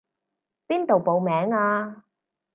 [0.67, 2.05] 邊度報名啊？